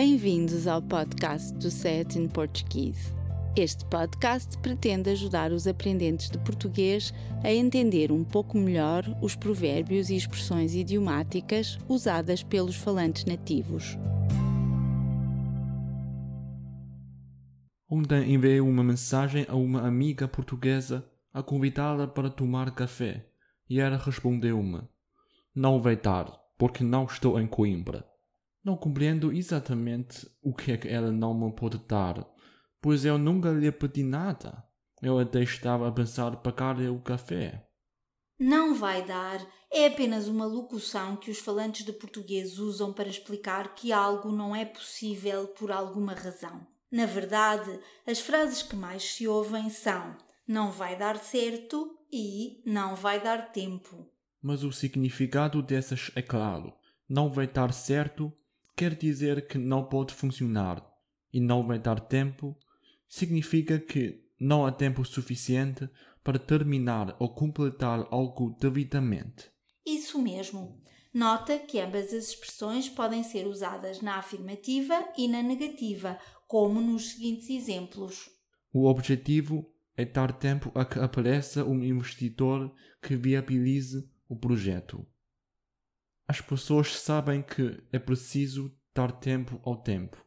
[0.00, 3.12] Bem-vindos ao podcast do Set in Portuguese.
[3.56, 7.12] Este podcast pretende ajudar os aprendentes de português
[7.42, 13.98] a entender um pouco melhor os provérbios e expressões idiomáticas usadas pelos falantes nativos.
[17.90, 21.04] Ontem enviei uma mensagem a uma amiga portuguesa
[21.34, 23.26] a convidá-la para tomar café
[23.68, 24.80] e ela respondeu-me:
[25.52, 28.06] Não vai dar, porque não estou em Coimbra.
[28.64, 32.26] Não compreendo exatamente o que é que ela não me pode dar,
[32.80, 34.64] pois eu nunca lhe pedi nada.
[35.00, 37.68] Eu até estava a pensar pagar-lhe o café.
[38.38, 43.74] Não vai dar é apenas uma locução que os falantes de português usam para explicar
[43.74, 46.66] que algo não é possível por alguma razão.
[46.90, 52.96] Na verdade, as frases que mais se ouvem são não vai dar certo e não
[52.96, 54.10] vai dar tempo.
[54.40, 56.72] Mas o significado dessas é claro.
[57.06, 58.32] Não vai dar certo
[58.78, 60.88] quer dizer que não pode funcionar
[61.32, 62.56] e não vai dar tempo,
[63.08, 65.90] significa que não há tempo suficiente
[66.22, 69.50] para terminar ou completar algo devidamente.
[69.84, 70.80] Isso mesmo.
[71.12, 77.10] Nota que ambas as expressões podem ser usadas na afirmativa e na negativa, como nos
[77.10, 78.30] seguintes exemplos.
[78.72, 85.04] O objetivo é dar tempo a que apareça um investidor que viabilize o projeto.
[86.30, 90.22] As pessoas sabem que é preciso dar tempo ao tempo.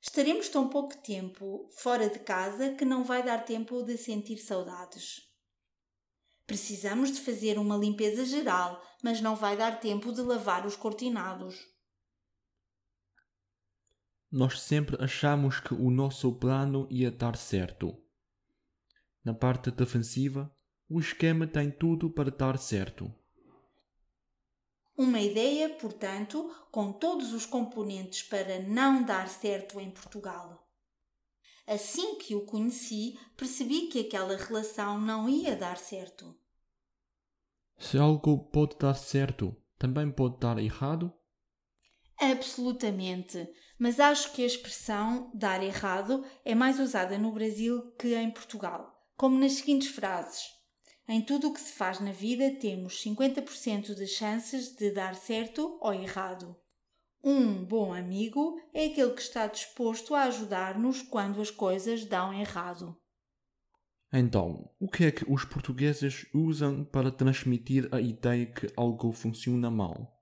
[0.00, 5.20] Estaremos tão pouco tempo fora de casa que não vai dar tempo de sentir saudades.
[6.46, 11.62] Precisamos de fazer uma limpeza geral, mas não vai dar tempo de lavar os cortinados.
[14.32, 18.02] Nós sempre achamos que o nosso plano ia dar certo.
[19.22, 20.50] Na parte defensiva,
[20.88, 23.14] o esquema tem tudo para dar certo.
[24.98, 30.68] Uma ideia, portanto, com todos os componentes para não dar certo em Portugal.
[31.68, 36.36] Assim que o conheci, percebi que aquela relação não ia dar certo.
[37.78, 41.14] Se algo pode dar certo, também pode dar errado?
[42.20, 48.32] Absolutamente, mas acho que a expressão dar errado é mais usada no Brasil que em
[48.32, 50.57] Portugal, como nas seguintes frases:
[51.08, 55.78] Em tudo o que se faz na vida temos 50% de chances de dar certo
[55.80, 56.54] ou errado.
[57.24, 62.94] Um bom amigo é aquele que está disposto a ajudar-nos quando as coisas dão errado.
[64.12, 69.70] Então, o que é que os portugueses usam para transmitir a ideia que algo funciona
[69.70, 70.14] mal?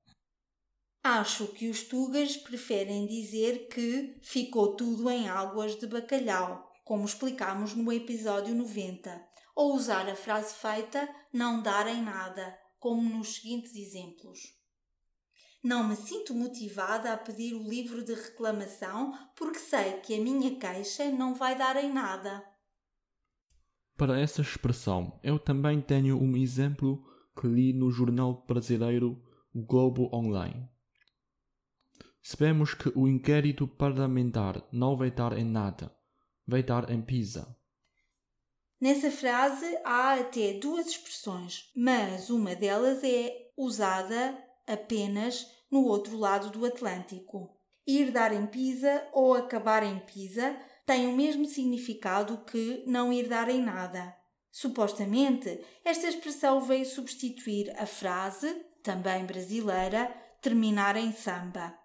[1.03, 7.75] Acho que os tugas preferem dizer que ficou tudo em águas de bacalhau, como explicámos
[7.75, 13.75] no episódio 90, ou usar a frase feita não dar em nada, como nos seguintes
[13.75, 14.39] exemplos.
[15.65, 20.57] Não me sinto motivada a pedir o livro de reclamação porque sei que a minha
[20.61, 22.45] queixa não vai dar em nada.
[23.97, 27.03] Para essa expressão, eu também tenho um exemplo
[27.35, 29.21] que li no jornal brasileiro
[29.55, 30.69] Globo Online.
[32.23, 35.97] Sabemos que o inquérito parlamentar não vai dar em nada,
[36.47, 37.57] vai dar em Pisa.
[38.81, 46.51] Nessa frase há até duas expressões, mas uma delas é usada apenas no outro lado
[46.51, 47.57] do Atlântico.
[47.87, 50.55] Ir dar em Pisa ou acabar em Pisa
[50.85, 54.15] tem o mesmo significado que não ir dar em nada.
[54.53, 60.07] Supostamente, esta expressão veio substituir a frase, também brasileira,
[60.43, 61.77] terminar em samba.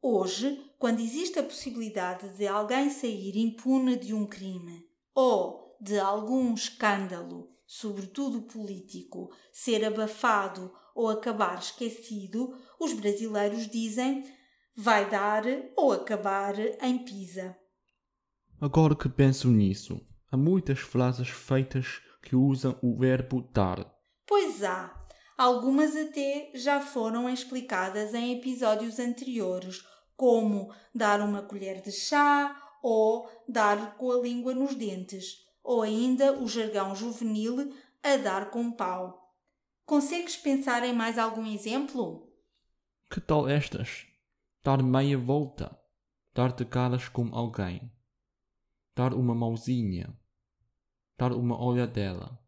[0.00, 6.54] Hoje, quando existe a possibilidade de alguém sair impune de um crime ou de algum
[6.54, 14.22] escândalo, sobretudo político, ser abafado ou acabar esquecido, os brasileiros dizem
[14.76, 15.42] vai dar
[15.76, 17.56] ou acabar em Pisa.
[18.60, 20.00] Agora que penso nisso,
[20.30, 23.84] há muitas frases feitas que usam o verbo dar.
[24.24, 24.96] Pois há.
[25.36, 33.28] Algumas até já foram explicadas em episódios anteriores, como dar uma colher de chá ou
[33.48, 39.34] dar com a língua nos dentes, ou ainda o jargão juvenil a dar com pau.
[39.84, 42.32] Consegues pensar em mais algum exemplo?
[43.10, 44.06] Que tal estas?
[44.62, 45.78] Dar meia volta,
[46.32, 47.92] dar de caras com alguém,
[48.94, 50.16] dar uma mãozinha,
[51.18, 52.38] dar uma olhadela.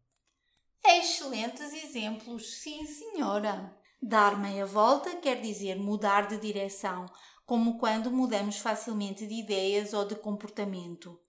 [0.83, 3.75] Excelentes exemplos, sim, senhora.
[4.01, 7.05] Dar meia volta quer dizer mudar de direção,
[7.45, 11.19] como quando mudamos facilmente de ideias ou de comportamento.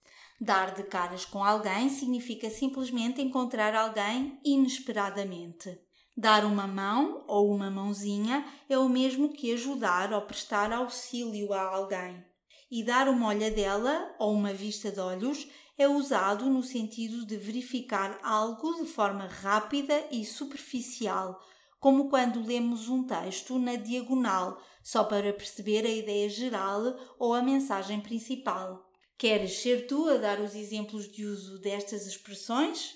[0.41, 5.81] Dar de caras com alguém significa simplesmente encontrar alguém inesperadamente.
[6.15, 11.63] Dar uma mão ou uma mãozinha é o mesmo que ajudar ou prestar auxílio a
[11.63, 12.25] alguém.
[12.71, 15.49] E dar uma olhadela ou uma vista de olhos
[15.79, 21.39] é usado no sentido de verificar algo de forma rápida e superficial,
[21.79, 27.43] como quando lemos um texto na diagonal, só para perceber a ideia geral ou a
[27.43, 28.86] mensagem principal.
[29.19, 32.95] Queres ser tu a dar os exemplos de uso destas expressões?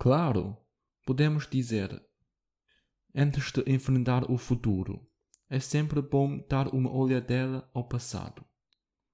[0.00, 0.56] Claro,
[1.06, 2.02] podemos dizer:
[3.14, 5.06] Antes de enfrentar o futuro,
[5.48, 8.44] é sempre bom dar uma olhadela ao passado.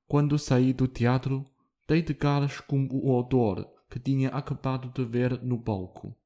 [0.07, 1.45] Quando saí do teatro,
[1.87, 6.17] dei de caras com o autor que tinha acabado de ver no palco.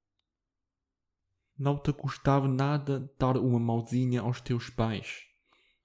[1.58, 5.24] Não te custava nada dar uma mãozinha aos teus pais.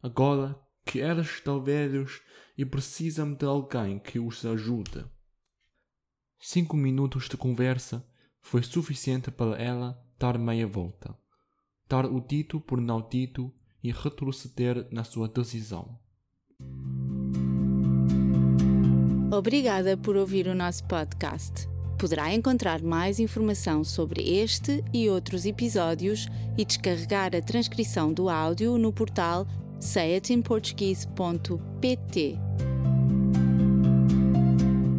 [0.03, 0.59] Agora
[0.89, 2.19] que eles estão velhos
[2.57, 5.06] e precisam de alguém que os ajude.
[6.39, 8.03] Cinco minutos de conversa
[8.41, 11.15] foi suficiente para ela dar meia volta,
[11.88, 13.53] dar o dito por não dito
[13.83, 16.00] e retroceder na sua decisão.
[19.31, 21.69] Obrigada por ouvir o nosso podcast.
[22.00, 26.25] Poderá encontrar mais informação sobre este e outros episódios
[26.57, 29.45] e descarregar a transcrição do áudio no portal
[29.79, 32.39] sayatinportuguese.pt.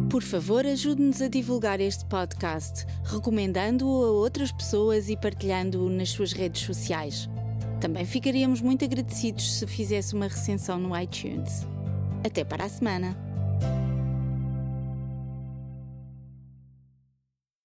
[0.09, 6.33] Por favor, ajude-nos a divulgar este podcast, recomendando-o a outras pessoas e partilhando-o nas suas
[6.33, 7.29] redes sociais.
[7.79, 11.65] Também ficaríamos muito agradecidos se fizesse uma recensão no iTunes.
[12.23, 13.30] Até para a semana!